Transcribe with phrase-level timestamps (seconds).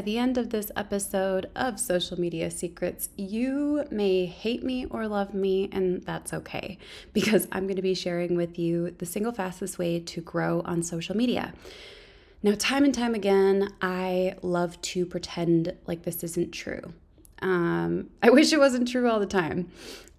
[0.00, 5.06] by the end of this episode of Social Media Secrets, you may hate me or
[5.06, 6.78] love me, and that's okay
[7.12, 10.82] because I'm going to be sharing with you the single fastest way to grow on
[10.82, 11.52] social media.
[12.42, 16.94] Now, time and time again, I love to pretend like this isn't true.
[17.42, 19.70] Um, I wish it wasn't true all the time.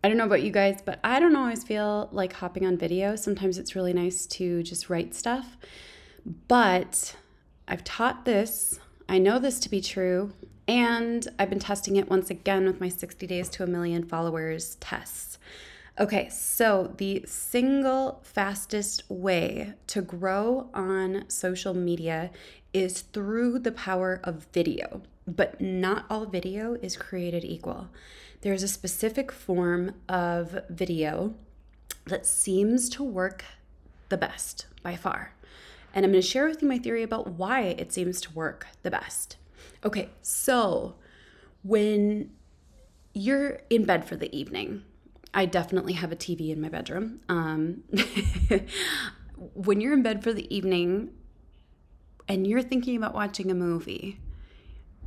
[0.03, 3.15] I don't know about you guys, but I don't always feel like hopping on video.
[3.15, 5.57] Sometimes it's really nice to just write stuff.
[6.47, 7.15] But
[7.67, 8.79] I've taught this,
[9.11, 10.31] I know this to be true,
[10.69, 14.75] and I've been testing it once again with my 60 days to a million followers
[14.75, 15.37] tests.
[15.99, 22.31] Okay, so the single fastest way to grow on social media
[22.73, 27.89] is through the power of video, but not all video is created equal.
[28.39, 31.33] There's a specific form of video
[32.05, 33.43] that seems to work
[34.07, 35.33] the best by far.
[35.93, 38.67] And I'm going to share with you my theory about why it seems to work
[38.83, 39.37] the best.
[39.83, 40.95] Okay, so
[41.63, 42.31] when
[43.13, 44.83] you're in bed for the evening,
[45.33, 47.21] I definitely have a TV in my bedroom.
[47.29, 47.83] Um,
[49.53, 51.11] when you're in bed for the evening
[52.27, 54.19] and you're thinking about watching a movie,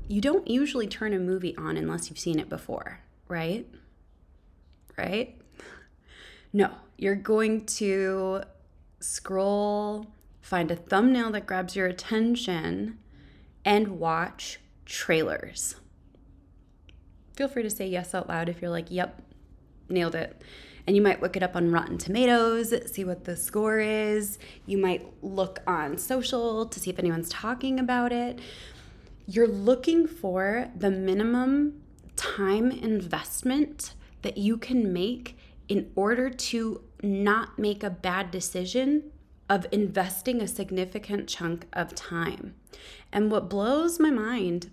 [0.08, 3.66] you don't usually turn a movie on unless you've seen it before, right?
[4.96, 5.40] Right?
[6.52, 8.42] No, you're going to
[9.00, 10.06] scroll
[10.44, 12.98] find a thumbnail that grabs your attention,
[13.64, 15.76] and watch trailers.
[17.34, 19.22] Feel free to say yes out loud if you're like, yep,
[19.88, 20.42] nailed it.
[20.86, 24.38] And you might look it up on Rotten Tomatoes, see what the score is.
[24.66, 28.38] You might look on social to see if anyone's talking about it.
[29.26, 31.80] You're looking for the minimum
[32.16, 39.10] time investment that you can make in order to not make a bad decision
[39.48, 42.54] of investing a significant chunk of time.
[43.12, 44.70] And what blows my mind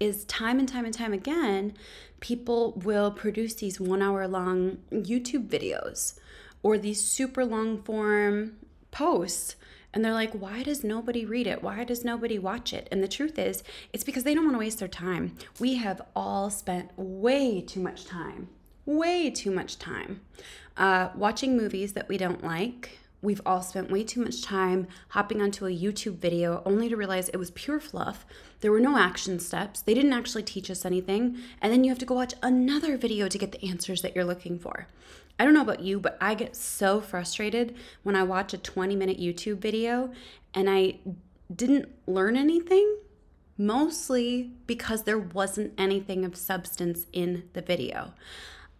[0.00, 1.74] is time and time and time again,
[2.20, 6.18] people will produce these one hour long YouTube videos
[6.62, 8.56] or these super long form
[8.90, 9.56] posts.
[9.94, 11.62] And they're like, why does nobody read it?
[11.62, 12.88] Why does nobody watch it?
[12.90, 15.36] And the truth is, it's because they don't want to waste their time.
[15.60, 18.48] We have all spent way too much time,
[18.86, 20.22] way too much time
[20.76, 25.40] uh, watching movies that we don't like, We've all spent way too much time hopping
[25.40, 28.26] onto a YouTube video only to realize it was pure fluff.
[28.60, 29.80] There were no action steps.
[29.80, 31.38] They didn't actually teach us anything.
[31.60, 34.24] And then you have to go watch another video to get the answers that you're
[34.24, 34.88] looking for.
[35.38, 38.96] I don't know about you, but I get so frustrated when I watch a 20
[38.96, 40.10] minute YouTube video
[40.52, 40.96] and I
[41.54, 42.98] didn't learn anything,
[43.56, 48.14] mostly because there wasn't anything of substance in the video.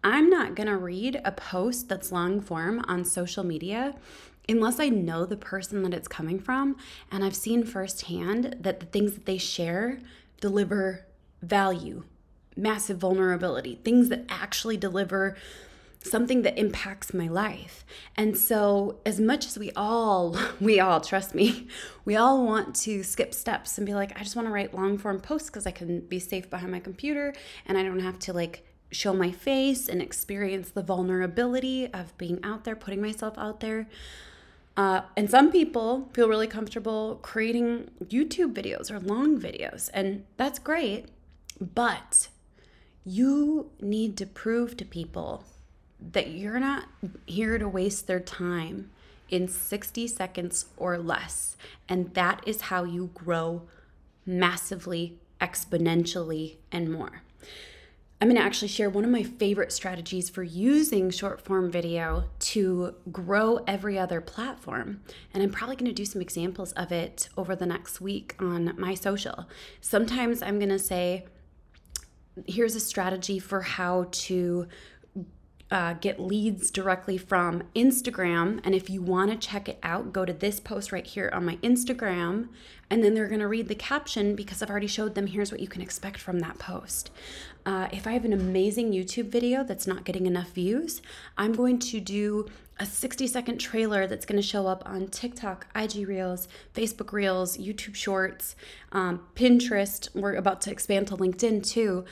[0.04, 3.94] I'm not gonna read a post that's long form on social media
[4.48, 6.76] unless I know the person that it's coming from
[7.10, 9.98] and I've seen firsthand that the things that they share
[10.41, 11.06] deliver
[11.42, 12.04] value,
[12.56, 15.36] massive vulnerability, things that actually deliver
[16.04, 17.84] something that impacts my life.
[18.16, 21.69] And so as much as we all we all trust me,
[22.04, 24.98] we all want to skip steps and be like I just want to write long
[24.98, 27.34] form posts cuz I can be safe behind my computer
[27.66, 32.38] and I don't have to like show my face and experience the vulnerability of being
[32.42, 33.88] out there, putting myself out there.
[34.77, 40.59] Uh, and some people feel really comfortable creating YouTube videos or long videos, and that's
[40.59, 41.06] great.
[41.60, 42.28] But
[43.05, 45.44] you need to prove to people
[46.12, 46.87] that you're not
[47.27, 48.91] here to waste their time
[49.28, 51.56] in 60 seconds or less.
[51.89, 53.62] And that is how you grow
[54.27, 57.22] massively, exponentially, and more.
[58.22, 62.27] I'm going to actually share one of my favorite strategies for using short form video
[62.38, 65.00] to grow every other platform.
[65.34, 68.75] And I'm probably going to do some examples of it over the next week on
[68.78, 69.49] my social.
[69.81, 71.25] Sometimes I'm going to say,
[72.47, 74.69] here's a strategy for how to
[75.72, 78.60] uh, get leads directly from Instagram.
[78.62, 81.47] And if you want to check it out, go to this post right here on
[81.47, 82.50] my Instagram.
[82.91, 85.60] And then they're going to read the caption because I've already showed them here's what
[85.60, 87.10] you can expect from that post.
[87.65, 91.01] Uh, if I have an amazing YouTube video that's not getting enough views,
[91.39, 95.69] I'm going to do a 60 second trailer that's going to show up on TikTok,
[95.74, 98.57] IG Reels, Facebook Reels, YouTube Shorts,
[98.91, 100.15] um, Pinterest.
[100.15, 102.04] We're about to expand to LinkedIn too,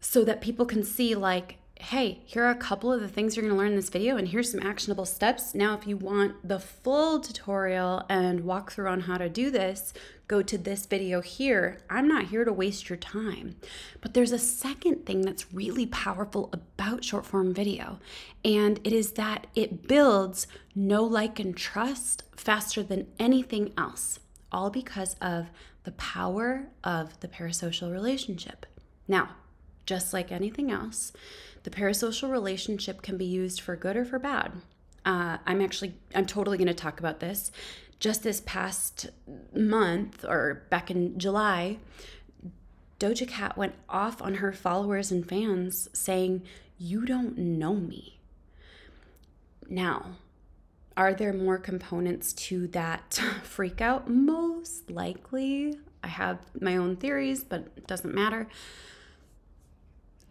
[0.00, 3.42] so that people can see, like, hey, here are a couple of the things you're
[3.42, 5.52] going to learn in this video, and here's some actionable steps.
[5.52, 9.92] Now, if you want the full tutorial and walkthrough on how to do this,
[10.28, 11.78] go to this video here.
[11.90, 13.56] I'm not here to waste your time.
[14.00, 17.98] But there's a second thing that's really powerful about short form video,
[18.44, 20.46] and it is that it builds
[20.76, 24.20] know, like, and trust faster than anything else,
[24.52, 25.50] all because of
[25.82, 28.66] the power of the parasocial relationship.
[29.08, 29.30] Now,
[29.84, 31.12] just like anything else,
[31.62, 34.52] the parasocial relationship can be used for good or for bad.
[35.04, 37.50] Uh, I'm actually, I'm totally going to talk about this.
[37.98, 39.10] Just this past
[39.54, 41.78] month or back in July,
[42.98, 46.42] Doja Cat went off on her followers and fans saying,
[46.78, 48.20] You don't know me.
[49.68, 50.16] Now,
[50.96, 54.08] are there more components to that freak out?
[54.08, 55.78] Most likely.
[56.04, 58.48] I have my own theories, but it doesn't matter.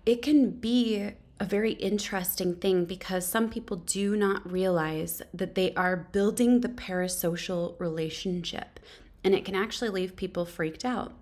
[0.05, 5.73] It can be a very interesting thing because some people do not realize that they
[5.73, 8.79] are building the parasocial relationship,
[9.23, 11.13] and it can actually leave people freaked out.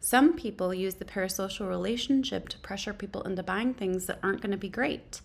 [0.00, 4.50] Some people use the parasocial relationship to pressure people into buying things that aren't going
[4.50, 5.20] to be great.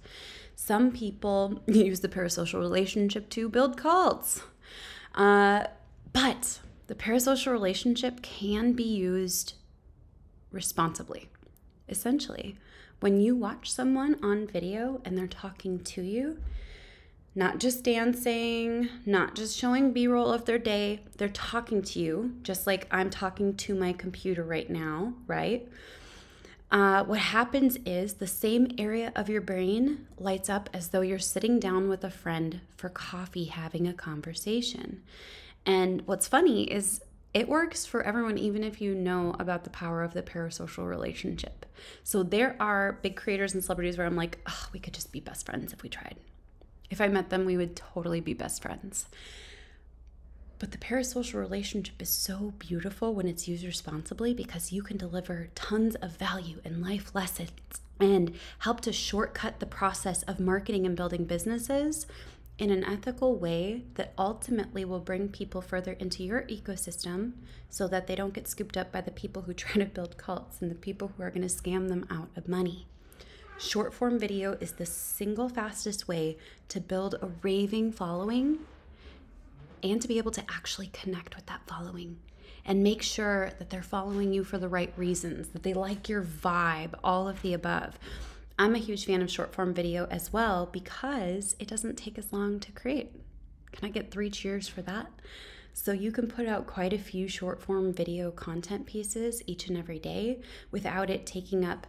[0.55, 4.41] Some people use the parasocial relationship to build cults.
[5.15, 5.65] Uh,
[6.11, 9.53] but the parasocial relationship can be used
[10.51, 11.29] responsibly.
[11.87, 12.57] Essentially,
[12.99, 16.39] when you watch someone on video and they're talking to you,
[17.35, 22.35] not just dancing, not just showing B roll of their day, they're talking to you,
[22.41, 25.67] just like I'm talking to my computer right now, right?
[26.71, 31.19] Uh, what happens is the same area of your brain lights up as though you're
[31.19, 35.03] sitting down with a friend for coffee having a conversation.
[35.65, 37.01] And what's funny is
[37.35, 41.65] it works for everyone, even if you know about the power of the parasocial relationship.
[42.01, 45.19] So there are big creators and celebrities where I'm like, oh, we could just be
[45.19, 46.15] best friends if we tried.
[46.89, 49.09] If I met them, we would totally be best friends.
[50.59, 55.49] But the parasocial relationship is so beautiful when it's used responsibly because you can deliver
[55.55, 57.51] tons of value and life lessons
[57.99, 62.07] and help to shortcut the process of marketing and building businesses
[62.57, 67.33] in an ethical way that ultimately will bring people further into your ecosystem
[67.69, 70.61] so that they don't get scooped up by the people who try to build cults
[70.61, 72.87] and the people who are going to scam them out of money.
[73.57, 76.37] Short form video is the single fastest way
[76.69, 78.59] to build a raving following
[79.81, 82.17] and to be able to actually connect with that following
[82.65, 86.23] and make sure that they're following you for the right reasons, that they like your
[86.23, 87.99] vibe, all of the above.
[88.57, 92.31] I'm a huge fan of short form video as well because it doesn't take as
[92.31, 93.11] long to create.
[93.73, 95.11] Can I get three cheers for that?
[95.73, 99.77] So you can put out quite a few short form video content pieces each and
[99.77, 100.39] every day
[100.71, 101.85] without it taking up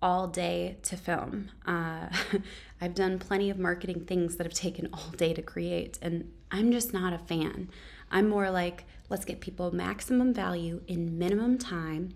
[0.00, 1.50] all day to film.
[1.66, 2.08] Uh,
[2.80, 6.72] I've done plenty of marketing things that have taken all day to create, and I'm
[6.72, 7.68] just not a fan.
[8.10, 12.14] I'm more like, let's get people maximum value in minimum time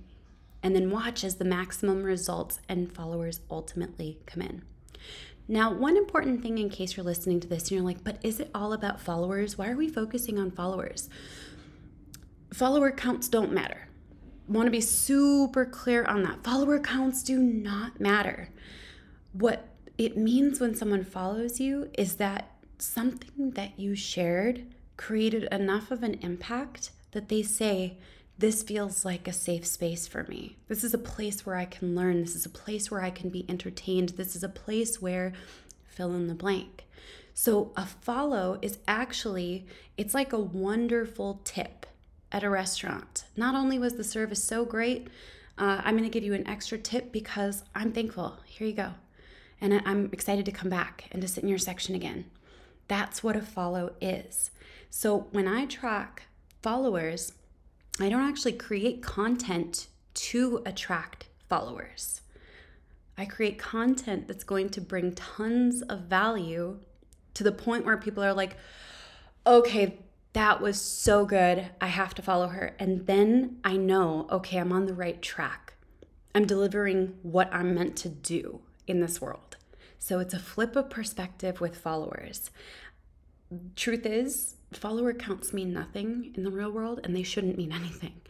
[0.63, 4.63] and then watch as the maximum results and followers ultimately come in.
[5.49, 8.39] Now, one important thing in case you're listening to this and you're like, but is
[8.41, 9.59] it all about followers?
[9.59, 11.09] Why are we focusing on followers?
[12.53, 13.89] Follower counts don't matter
[14.49, 16.45] want to be super clear on that.
[16.45, 18.51] Follower counts do not matter.
[19.33, 19.69] What
[19.99, 24.67] it means when someone follows you is that something that you shared
[24.97, 27.99] created enough of an impact that they say,
[28.43, 30.57] This feels like a safe space for me.
[30.67, 32.23] This is a place where I can learn.
[32.23, 34.09] This is a place where I can be entertained.
[34.09, 35.33] This is a place where
[35.87, 36.85] fill in the blank.
[37.35, 41.87] So a follow is actually, it's like a wonderful tip
[42.33, 43.27] at a restaurant.
[43.37, 45.07] Not only was the service so great,
[45.57, 48.41] uh, I'm going to give you an extra tip because I'm thankful.
[48.45, 48.95] Here you go.
[49.61, 52.25] And I'm excited to come back and to sit in your section again.
[52.89, 54.51] That's what a follow is.
[54.91, 56.25] So when I track
[56.61, 57.35] followers,
[58.01, 62.23] I don't actually create content to attract followers.
[63.19, 66.81] I create content that's going to bring tons of value
[67.35, 68.57] to the point where people are like,
[69.47, 69.99] okay,
[70.33, 71.71] that was so good.
[71.81, 72.75] I have to follow her.
[72.79, 75.75] And then I know, okay, I'm on the right track.
[76.35, 79.57] I'm delivering what I'm meant to do in this world.
[79.99, 82.51] So it's a flip of perspective with followers.
[83.77, 88.21] Truth is, follower counts mean nothing in the real world and they shouldn't mean anything.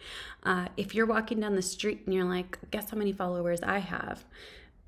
[0.43, 3.79] Uh, if you're walking down the street and you're like, guess how many followers I
[3.79, 4.25] have?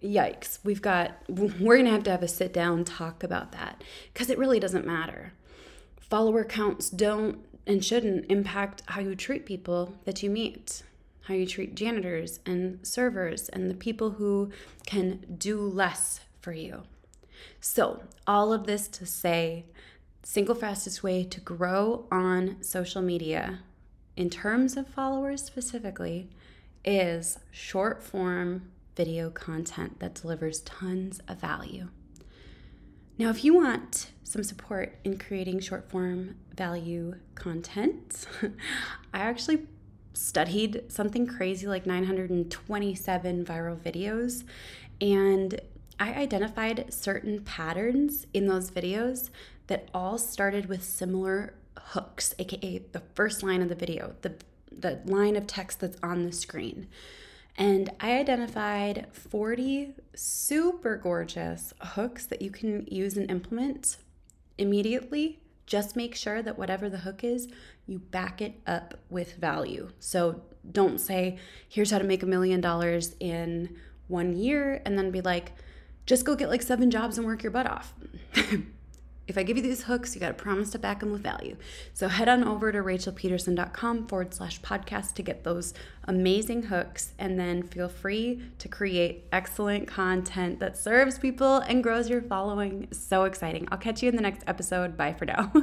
[0.02, 3.82] Yikes, we've got, we're gonna have to have a sit down talk about that
[4.12, 5.32] because it really doesn't matter
[6.14, 10.82] follower counts don't and shouldn't impact how you treat people that you meet,
[11.22, 14.50] how you treat janitors and servers and the people who
[14.86, 16.82] can do less for you.
[17.60, 19.64] So, all of this to say,
[20.24, 23.60] single fastest way to grow on social media
[24.16, 26.30] in terms of followers specifically
[26.84, 31.88] is short form video content that delivers tons of value.
[33.18, 38.26] Now, if you want some support in creating short form value content,
[39.14, 39.66] I actually
[40.14, 44.44] studied something crazy like 927 viral videos
[45.00, 45.60] and
[45.98, 49.30] I identified certain patterns in those videos
[49.66, 54.34] that all started with similar hooks, aka the first line of the video, the
[54.70, 56.88] the line of text that's on the screen.
[57.56, 63.98] And I identified 40 super gorgeous hooks that you can use and implement
[64.58, 65.40] immediately.
[65.66, 67.48] Just make sure that whatever the hook is,
[67.86, 69.90] you back it up with value.
[70.00, 73.76] So don't say, here's how to make a million dollars in
[74.08, 75.52] one year, and then be like,
[76.06, 77.94] just go get like seven jobs and work your butt off.
[79.26, 81.56] if I give you these hooks, you got to promise to back them with value.
[81.92, 87.12] So head on over to rachelpedersen.com forward slash podcast to get those amazing hooks.
[87.18, 92.88] And then feel free to create excellent content that serves people and grows your following.
[92.92, 93.68] So exciting.
[93.70, 94.96] I'll catch you in the next episode.
[94.96, 95.52] Bye for now.